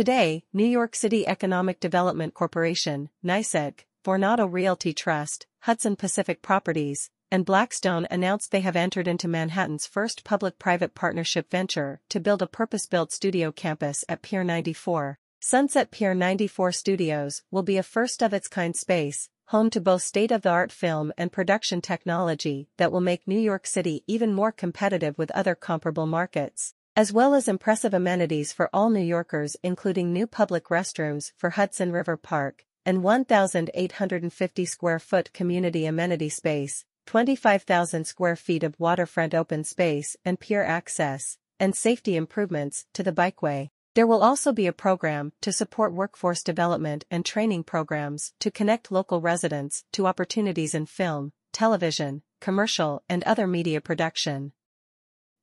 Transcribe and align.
Today, 0.00 0.44
New 0.54 0.64
York 0.64 0.96
City 0.96 1.28
Economic 1.28 1.78
Development 1.78 2.32
Corporation, 2.32 3.10
NYCEDC, 3.22 3.80
Vornado 4.02 4.50
Realty 4.50 4.94
Trust, 4.94 5.46
Hudson 5.64 5.94
Pacific 5.94 6.40
Properties, 6.40 7.10
and 7.30 7.44
Blackstone 7.44 8.06
announced 8.10 8.50
they 8.50 8.62
have 8.62 8.76
entered 8.76 9.06
into 9.06 9.28
Manhattan's 9.28 9.86
first 9.86 10.24
public-private 10.24 10.94
partnership 10.94 11.50
venture 11.50 12.00
to 12.08 12.18
build 12.18 12.40
a 12.40 12.46
purpose-built 12.46 13.12
studio 13.12 13.52
campus 13.52 14.02
at 14.08 14.22
Pier 14.22 14.42
94. 14.42 15.18
Sunset 15.38 15.90
Pier 15.90 16.14
94 16.14 16.72
Studios 16.72 17.42
will 17.50 17.62
be 17.62 17.76
a 17.76 17.82
first-of-its-kind 17.82 18.76
space, 18.76 19.28
home 19.48 19.68
to 19.68 19.82
both 19.82 20.00
state-of-the-art 20.00 20.72
film 20.72 21.12
and 21.18 21.30
production 21.30 21.82
technology 21.82 22.70
that 22.78 22.90
will 22.90 23.02
make 23.02 23.28
New 23.28 23.38
York 23.38 23.66
City 23.66 24.02
even 24.06 24.32
more 24.32 24.50
competitive 24.50 25.18
with 25.18 25.30
other 25.32 25.54
comparable 25.54 26.06
markets, 26.06 26.72
as 26.96 27.12
well 27.12 27.34
as 27.34 27.48
impressive 27.48 27.94
amenities 27.94 28.52
for 28.52 28.68
all 28.72 28.90
New 28.90 29.00
Yorkers 29.00 29.56
including 29.62 30.12
new 30.12 30.26
public 30.26 30.64
restrooms 30.64 31.32
for 31.36 31.50
Hudson 31.50 31.92
River 31.92 32.16
Park, 32.16 32.66
and 32.84 33.02
1,850 33.02 34.64
square 34.64 34.98
foot 34.98 35.32
community 35.32 35.86
amenity 35.86 36.28
space, 36.28 36.84
25,000 37.06 38.04
square 38.06 38.36
feet 38.36 38.62
of 38.62 38.78
waterfront 38.78 39.34
open 39.34 39.64
space 39.64 40.16
and 40.24 40.40
pier 40.40 40.62
access, 40.62 41.38
and 41.58 41.74
safety 41.74 42.16
improvements 42.16 42.86
to 42.94 43.02
the 43.02 43.12
bikeway. 43.12 43.70
There 43.94 44.06
will 44.06 44.22
also 44.22 44.52
be 44.52 44.66
a 44.66 44.72
program 44.72 45.32
to 45.40 45.52
support 45.52 45.92
workforce 45.92 46.42
development 46.42 47.04
and 47.10 47.24
training 47.24 47.64
programs 47.64 48.32
to 48.40 48.50
connect 48.50 48.92
local 48.92 49.20
residents 49.20 49.84
to 49.92 50.06
opportunities 50.06 50.74
in 50.74 50.86
film, 50.86 51.32
television, 51.52 52.22
commercial 52.40 53.02
and 53.08 53.22
other 53.24 53.46
media 53.46 53.80
production. 53.80 54.52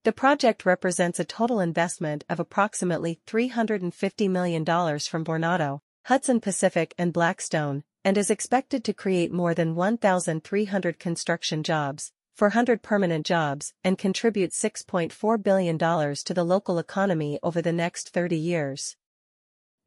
The 0.04 0.12
project 0.14 0.66
represents 0.66 1.20
a 1.20 1.26
total 1.26 1.60
investment 1.60 2.24
of 2.30 2.40
approximately 2.40 3.20
$350 3.28 4.30
million 4.30 4.64
from 4.64 5.26
Vornado, 5.26 5.80
Hudson 6.05 6.40
Pacific 6.40 6.94
and 6.98 7.12
Blackstone, 7.12 7.84
and 8.05 8.18
is 8.18 8.30
expected 8.30 8.84
to 8.86 8.94
create 8.94 9.34
more 9.34 9.54
than 9.54 9.76
1,300 9.76 10.99
construction 10.99 11.63
jobs, 11.63 12.13
400 12.36 12.82
permanent 12.82 13.26
jobs, 13.26 13.74
and 13.84 13.98
contribute 13.98 14.52
$6.4 14.52 15.44
billion 15.44 15.77
to 15.77 16.34
the 16.34 16.46
local 16.46 16.80
economy 16.80 17.40
over 17.43 17.62
the 17.62 17.74
next 17.74 18.10
30 18.10 18.38
years. 18.38 18.96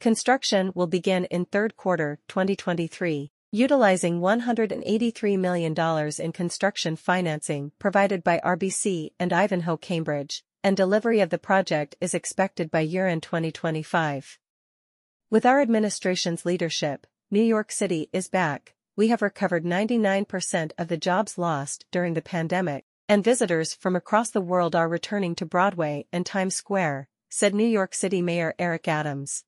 Construction 0.00 0.72
will 0.74 0.86
begin 0.86 1.26
in 1.26 1.44
third 1.44 1.76
quarter 1.76 2.18
2023, 2.28 3.30
utilizing 3.52 4.20
$183 4.20 5.38
million 5.38 5.74
in 6.18 6.32
construction 6.32 6.94
financing 6.94 7.72
provided 7.80 8.22
by 8.22 8.40
RBC 8.44 9.10
and 9.18 9.32
Ivanhoe 9.32 9.76
Cambridge, 9.76 10.44
and 10.62 10.76
delivery 10.76 11.20
of 11.20 11.30
the 11.30 11.38
project 11.38 11.96
is 12.00 12.14
expected 12.14 12.70
by 12.70 12.80
year-end 12.80 13.24
2025. 13.24 14.38
With 15.30 15.44
our 15.44 15.60
administration's 15.60 16.46
leadership, 16.46 17.06
New 17.30 17.42
York 17.42 17.72
City 17.72 18.08
is 18.12 18.28
back. 18.28 18.74
We 18.96 19.08
have 19.08 19.22
recovered 19.22 19.64
99% 19.64 20.72
of 20.78 20.88
the 20.88 20.96
jobs 20.96 21.38
lost 21.38 21.86
during 21.90 22.14
the 22.14 22.22
pandemic, 22.22 22.84
and 23.08 23.24
visitors 23.24 23.74
from 23.74 23.96
across 23.96 24.30
the 24.30 24.40
world 24.40 24.76
are 24.76 24.88
returning 24.88 25.34
to 25.36 25.46
Broadway 25.46 26.06
and 26.12 26.24
Times 26.24 26.54
Square, 26.54 27.08
said 27.28 27.54
New 27.54 27.66
York 27.66 27.94
City 27.94 28.22
Mayor 28.22 28.54
Eric 28.58 28.86
Adams. 28.86 29.44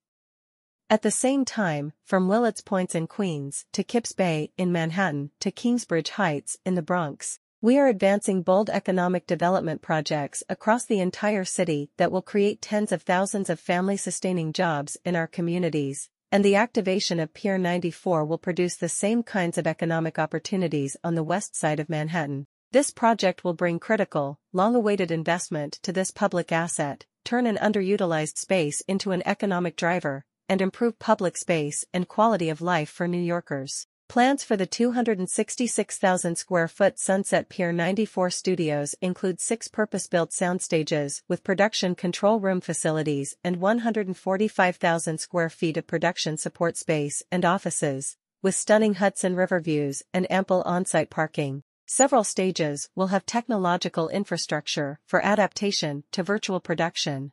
At 0.92 1.00
the 1.00 1.10
same 1.10 1.46
time, 1.46 1.94
from 2.04 2.28
Willets 2.28 2.60
Points 2.60 2.94
in 2.94 3.06
Queens 3.06 3.64
to 3.72 3.82
Kips 3.82 4.12
Bay 4.12 4.52
in 4.58 4.70
Manhattan 4.70 5.30
to 5.40 5.50
Kingsbridge 5.50 6.10
Heights 6.10 6.58
in 6.66 6.74
the 6.74 6.82
Bronx, 6.82 7.38
we 7.62 7.78
are 7.78 7.86
advancing 7.86 8.42
bold 8.42 8.68
economic 8.68 9.26
development 9.26 9.80
projects 9.80 10.42
across 10.50 10.84
the 10.84 11.00
entire 11.00 11.46
city 11.46 11.90
that 11.96 12.12
will 12.12 12.20
create 12.20 12.60
tens 12.60 12.92
of 12.92 13.00
thousands 13.00 13.48
of 13.48 13.58
family-sustaining 13.58 14.52
jobs 14.52 14.98
in 15.02 15.16
our 15.16 15.26
communities, 15.26 16.10
and 16.30 16.44
the 16.44 16.56
activation 16.56 17.18
of 17.18 17.32
Pier 17.32 17.56
94 17.56 18.26
will 18.26 18.36
produce 18.36 18.76
the 18.76 18.90
same 18.90 19.22
kinds 19.22 19.56
of 19.56 19.66
economic 19.66 20.18
opportunities 20.18 20.98
on 21.02 21.14
the 21.14 21.24
west 21.24 21.56
side 21.56 21.80
of 21.80 21.88
Manhattan. 21.88 22.46
This 22.72 22.90
project 22.90 23.44
will 23.44 23.54
bring 23.54 23.78
critical, 23.78 24.38
long-awaited 24.52 25.10
investment 25.10 25.78
to 25.84 25.92
this 25.94 26.10
public 26.10 26.52
asset, 26.52 27.06
turn 27.24 27.46
an 27.46 27.56
underutilized 27.56 28.36
space 28.36 28.82
into 28.82 29.12
an 29.12 29.22
economic 29.24 29.74
driver, 29.76 30.26
and 30.52 30.60
improve 30.60 30.98
public 30.98 31.34
space 31.38 31.82
and 31.94 32.06
quality 32.06 32.50
of 32.50 32.60
life 32.60 32.90
for 32.90 33.08
New 33.08 33.16
Yorkers. 33.16 33.86
Plans 34.06 34.44
for 34.44 34.54
the 34.54 34.66
266,000 34.66 36.36
square 36.36 36.68
foot 36.68 36.98
Sunset 36.98 37.48
Pier 37.48 37.72
94 37.72 38.28
studios 38.28 38.94
include 39.00 39.40
six 39.40 39.68
purpose-built 39.68 40.28
soundstages 40.28 41.22
with 41.26 41.42
production 41.42 41.94
control 41.94 42.38
room 42.38 42.60
facilities 42.60 43.34
and 43.42 43.62
145,000 43.62 45.18
square 45.18 45.48
feet 45.48 45.78
of 45.78 45.86
production 45.86 46.36
support 46.36 46.76
space 46.76 47.22
and 47.32 47.46
offices, 47.46 48.18
with 48.42 48.54
stunning 48.54 48.96
Hudson 48.96 49.34
River 49.34 49.58
views 49.58 50.02
and 50.12 50.30
ample 50.30 50.60
on-site 50.66 51.08
parking. 51.08 51.62
Several 51.86 52.24
stages 52.24 52.90
will 52.94 53.06
have 53.06 53.24
technological 53.24 54.10
infrastructure 54.10 55.00
for 55.06 55.24
adaptation 55.24 56.04
to 56.12 56.22
virtual 56.22 56.60
production, 56.60 57.32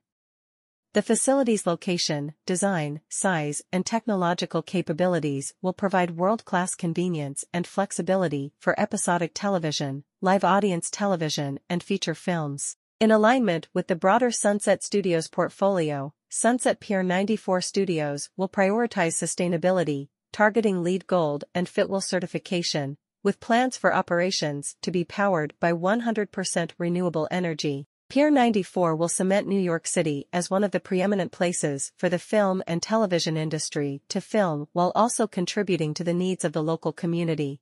the 0.94 1.04
facility's 1.04 1.68
location, 1.68 2.34
design, 2.48 3.00
size, 3.10 3.62
and 3.72 3.86
technological 3.86 4.64
capabilities 4.64 5.54
will 5.62 5.72
provide 5.72 6.18
world-class 6.18 6.74
convenience 6.74 7.46
and 7.54 7.68
flexibility 7.68 8.54
for 8.60 8.80
episodic 8.80 9.32
television, 9.36 10.04
live 10.20 10.44
audience 10.44 10.90
television, 10.90 11.60
and 11.70 11.84
feature 11.84 12.16
films. 12.16 12.76
In 13.00 13.12
alignment 13.12 13.68
with 13.72 13.86
the 13.86 13.96
broader 13.96 14.32
Sunset 14.32 14.82
Studios 14.82 15.28
portfolio, 15.28 16.12
Sunset 16.28 16.80
Pier 16.80 17.04
94 17.04 17.62
Studios 17.62 18.32
will 18.36 18.50
prioritize 18.50 19.14
sustainability, 19.14 20.10
targeting 20.34 20.82
LEED 20.82 21.06
Gold 21.06 21.44
and 21.54 21.68
Fitwel 21.68 22.02
certification, 22.02 22.98
with 23.22 23.40
plans 23.40 23.78
for 23.78 23.94
operations 23.94 24.76
to 24.82 24.90
be 24.90 25.04
powered 25.04 25.54
by 25.60 25.72
100% 25.72 26.72
renewable 26.80 27.28
energy. 27.30 27.86
Pier 28.10 28.32
94 28.32 28.96
will 28.96 29.08
cement 29.08 29.48
New 29.48 29.60
York 29.60 29.86
City 29.86 30.28
as 30.34 30.50
one 30.50 30.64
of 30.64 30.72
the 30.72 30.80
preeminent 30.80 31.32
places 31.32 31.92
for 31.96 32.10
the 32.10 32.18
film 32.18 32.64
and 32.66 32.82
television 32.82 33.38
industry 33.38 34.02
to 34.10 34.20
film 34.20 34.68
while 34.74 34.92
also 34.96 35.28
contributing 35.28 35.94
to 35.94 36.04
the 36.04 36.12
needs 36.12 36.44
of 36.44 36.52
the 36.52 36.64
local 36.64 36.92
community. 36.92 37.62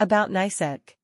About 0.00 0.28
NYCEDC 0.28 0.96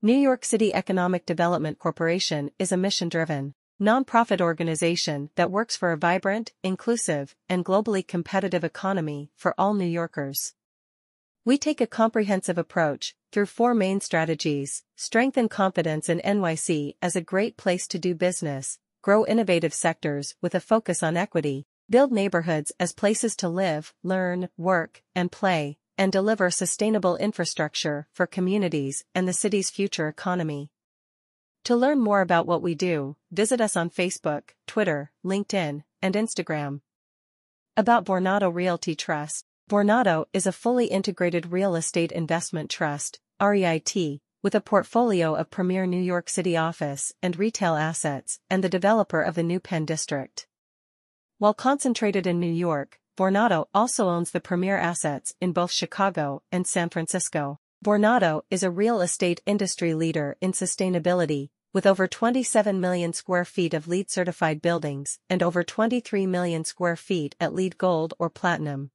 New 0.00 0.16
York 0.16 0.46
City 0.46 0.72
Economic 0.72 1.26
Development 1.26 1.78
Corporation 1.78 2.50
is 2.58 2.72
a 2.72 2.78
mission-driven, 2.78 3.52
nonprofit 3.78 4.40
organization 4.40 5.28
that 5.34 5.50
works 5.50 5.76
for 5.76 5.92
a 5.92 5.98
vibrant, 5.98 6.54
inclusive, 6.62 7.36
and 7.50 7.66
globally 7.66 8.06
competitive 8.06 8.64
economy 8.64 9.30
for 9.36 9.54
all 9.58 9.74
New 9.74 9.84
Yorkers. 9.84 10.54
We 11.44 11.58
take 11.58 11.82
a 11.82 11.86
comprehensive 11.86 12.56
approach, 12.56 13.14
through 13.32 13.46
four 13.46 13.74
main 13.74 14.00
strategies, 14.00 14.84
strengthen 14.96 15.48
confidence 15.48 16.08
in 16.08 16.20
NYC 16.20 16.94
as 17.02 17.16
a 17.16 17.20
great 17.20 17.56
place 17.56 17.86
to 17.88 17.98
do 17.98 18.14
business, 18.14 18.78
grow 19.02 19.26
innovative 19.26 19.74
sectors 19.74 20.34
with 20.40 20.54
a 20.54 20.60
focus 20.60 21.02
on 21.02 21.16
equity, 21.16 21.66
build 21.90 22.12
neighborhoods 22.12 22.72
as 22.78 22.92
places 22.92 23.36
to 23.36 23.48
live, 23.48 23.94
learn, 24.02 24.48
work, 24.56 25.02
and 25.14 25.32
play, 25.32 25.78
and 25.96 26.12
deliver 26.12 26.50
sustainable 26.50 27.16
infrastructure 27.16 28.06
for 28.12 28.26
communities 28.26 29.04
and 29.14 29.26
the 29.26 29.32
city's 29.32 29.70
future 29.70 30.08
economy. 30.08 30.70
To 31.64 31.76
learn 31.76 31.98
more 31.98 32.20
about 32.20 32.46
what 32.46 32.62
we 32.62 32.74
do, 32.74 33.16
visit 33.30 33.60
us 33.60 33.76
on 33.76 33.90
Facebook, 33.90 34.50
Twitter, 34.66 35.10
LinkedIn, 35.24 35.82
and 36.00 36.14
Instagram. 36.14 36.80
About 37.76 38.06
Vornado 38.06 38.52
Realty 38.52 38.94
Trust 38.94 39.44
Vornado 39.68 40.24
is 40.32 40.46
a 40.46 40.52
fully 40.52 40.86
integrated 40.86 41.52
real 41.52 41.76
estate 41.76 42.10
investment 42.10 42.70
trust, 42.70 43.20
REIT, 43.38 44.18
with 44.42 44.54
a 44.54 44.62
portfolio 44.62 45.34
of 45.34 45.50
premier 45.50 45.84
New 45.84 46.00
York 46.00 46.30
City 46.30 46.56
office 46.56 47.12
and 47.22 47.38
retail 47.38 47.74
assets 47.76 48.40
and 48.48 48.64
the 48.64 48.70
developer 48.70 49.20
of 49.20 49.34
the 49.34 49.42
New 49.42 49.60
Penn 49.60 49.84
District. 49.84 50.46
While 51.36 51.52
concentrated 51.52 52.26
in 52.26 52.40
New 52.40 52.50
York, 52.50 52.98
Vornado 53.18 53.66
also 53.74 54.08
owns 54.08 54.30
the 54.30 54.40
premier 54.40 54.78
assets 54.78 55.34
in 55.38 55.52
both 55.52 55.70
Chicago 55.70 56.42
and 56.50 56.66
San 56.66 56.88
Francisco. 56.88 57.58
Vornado 57.84 58.44
is 58.50 58.62
a 58.62 58.70
real 58.70 59.02
estate 59.02 59.42
industry 59.44 59.92
leader 59.92 60.38
in 60.40 60.52
sustainability, 60.52 61.50
with 61.74 61.84
over 61.84 62.08
27 62.08 62.80
million 62.80 63.12
square 63.12 63.44
feet 63.44 63.74
of 63.74 63.86
LEED 63.86 64.10
certified 64.10 64.62
buildings 64.62 65.18
and 65.28 65.42
over 65.42 65.62
23 65.62 66.26
million 66.26 66.64
square 66.64 66.96
feet 66.96 67.36
at 67.38 67.52
LEED 67.52 67.76
Gold 67.76 68.14
or 68.18 68.30
Platinum. 68.30 68.92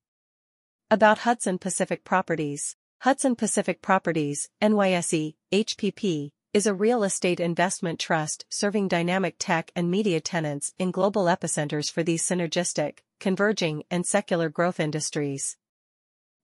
About 0.93 1.17
Hudson 1.17 1.57
Pacific 1.57 2.03
Properties 2.03 2.75
Hudson 2.99 3.35
Pacific 3.35 3.81
Properties, 3.81 4.49
NYSE, 4.61 5.33
HPP, 5.51 6.29
is 6.53 6.67
a 6.67 6.73
real 6.75 7.03
estate 7.03 7.39
investment 7.39 7.99
trust 7.99 8.45
serving 8.51 8.89
dynamic 8.89 9.37
tech 9.39 9.71
and 9.75 9.89
media 9.89 10.21
tenants 10.21 10.71
in 10.77 10.91
global 10.91 11.23
epicenters 11.25 11.91
for 11.91 12.03
these 12.03 12.21
synergistic, 12.21 12.99
converging, 13.19 13.81
and 13.89 14.05
secular 14.05 14.49
growth 14.49 14.79
industries. 14.79 15.57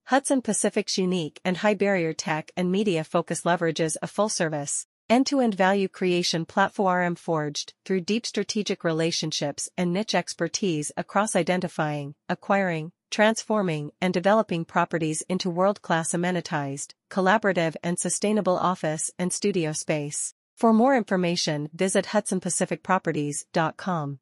Hudson 0.05 0.41
Pacific's 0.41 0.97
unique 0.97 1.39
and 1.45 1.57
high 1.57 1.75
barrier 1.75 2.13
tech 2.13 2.49
and 2.57 2.71
media 2.71 3.03
focus 3.03 3.41
leverages 3.41 3.97
a 4.01 4.07
full 4.07 4.29
service, 4.29 4.87
End-to-end 5.11 5.55
value 5.55 5.87
creation 5.87 6.45
platform 6.45 7.15
forged 7.15 7.73
through 7.83 8.01
deep 8.01 8.27
strategic 8.27 8.83
relationships 8.83 9.67
and 9.75 9.91
niche 9.91 10.13
expertise 10.13 10.91
across 10.95 11.35
identifying, 11.35 12.13
acquiring, 12.29 12.91
transforming 13.09 13.91
and 14.01 14.13
developing 14.13 14.65
properties 14.65 15.23
into 15.29 15.49
world-class 15.49 16.11
amenitized, 16.11 16.93
collaborative 17.09 17.77
and 17.83 17.97
sustainable 17.99 18.57
office 18.57 19.09
and 19.17 19.33
studio 19.33 19.71
space. 19.71 20.35
For 20.55 20.73
more 20.73 20.97
information 20.97 21.69
visit 21.73 22.07
hudsonpacificproperties.com. 22.07 24.19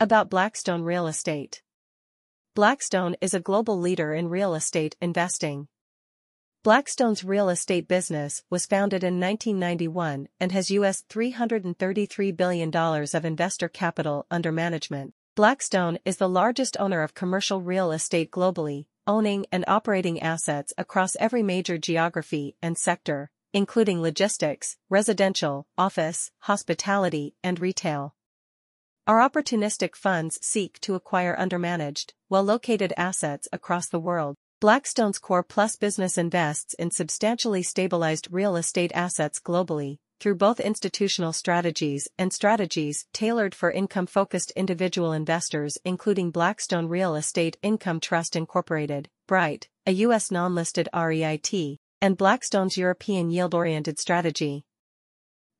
About 0.00 0.30
Blackstone 0.30 0.82
Real 0.82 1.06
Estate 1.06 1.62
Blackstone 2.54 3.14
is 3.20 3.34
a 3.34 3.40
global 3.40 3.78
leader 3.78 4.14
in 4.14 4.28
real 4.28 4.54
estate 4.54 4.96
investing. 5.02 5.68
Blackstone's 6.62 7.24
real 7.24 7.50
estate 7.50 7.86
business 7.86 8.42
was 8.48 8.64
founded 8.64 9.04
in 9.04 9.20
1991 9.20 10.28
and 10.40 10.52
has 10.52 10.70
US 10.70 11.04
$333 11.10 12.34
billion 12.34 12.74
of 12.74 13.24
investor 13.26 13.68
capital 13.68 14.24
under 14.30 14.50
management. 14.50 15.12
Blackstone 15.36 15.98
is 16.04 16.18
the 16.18 16.28
largest 16.28 16.76
owner 16.78 17.02
of 17.02 17.16
commercial 17.16 17.60
real 17.60 17.90
estate 17.90 18.30
globally, 18.30 18.86
owning 19.04 19.46
and 19.50 19.64
operating 19.66 20.20
assets 20.20 20.72
across 20.78 21.16
every 21.18 21.42
major 21.42 21.76
geography 21.76 22.54
and 22.62 22.78
sector, 22.78 23.32
including 23.52 24.00
logistics, 24.00 24.76
residential, 24.88 25.66
office, 25.76 26.30
hospitality, 26.42 27.34
and 27.42 27.58
retail. 27.58 28.14
Our 29.08 29.28
opportunistic 29.28 29.96
funds 29.96 30.38
seek 30.40 30.78
to 30.82 30.94
acquire 30.94 31.36
undermanaged, 31.36 32.12
well-located 32.28 32.92
assets 32.96 33.48
across 33.52 33.88
the 33.88 33.98
world. 33.98 34.36
Blackstone's 34.60 35.18
Core 35.18 35.42
Plus 35.42 35.74
business 35.74 36.16
invests 36.16 36.74
in 36.74 36.92
substantially 36.92 37.64
stabilized 37.64 38.28
real 38.30 38.54
estate 38.54 38.92
assets 38.94 39.40
globally, 39.40 39.98
through 40.20 40.36
both 40.36 40.60
institutional 40.60 41.32
strategies 41.32 42.08
and 42.18 42.32
strategies 42.32 43.06
tailored 43.12 43.54
for 43.54 43.70
income-focused 43.70 44.52
individual 44.56 45.12
investors 45.12 45.76
including 45.84 46.30
Blackstone 46.30 46.86
Real 46.86 47.14
Estate 47.14 47.56
Income 47.62 48.00
Trust 48.00 48.36
Incorporated, 48.36 49.08
BREIT, 49.26 49.68
a 49.86 49.92
U.S. 49.92 50.30
non-listed 50.30 50.88
REIT, 50.94 51.78
and 52.00 52.16
Blackstone's 52.16 52.76
European 52.76 53.30
yield-oriented 53.30 53.98
strategy. 53.98 54.64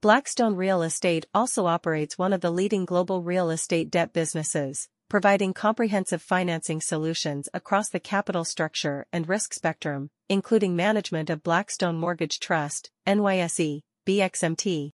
Blackstone 0.02 0.54
Real 0.54 0.82
Estate 0.82 1.24
also 1.34 1.64
operates 1.64 2.18
one 2.18 2.32
of 2.34 2.42
the 2.42 2.50
leading 2.50 2.84
global 2.84 3.22
real 3.22 3.48
estate 3.48 3.90
debt 3.90 4.12
businesses, 4.12 4.88
providing 5.08 5.54
comprehensive 5.54 6.20
financing 6.20 6.80
solutions 6.80 7.48
across 7.54 7.88
the 7.88 8.00
capital 8.00 8.44
structure 8.44 9.06
and 9.12 9.28
risk 9.28 9.54
spectrum, 9.54 10.10
including 10.28 10.76
management 10.76 11.30
of 11.30 11.42
Blackstone 11.42 11.96
Mortgage 11.96 12.38
Trust, 12.38 12.90
NYSE, 13.06 13.80
BXMT, 14.06 14.90